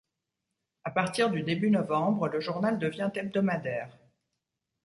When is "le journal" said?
2.27-2.79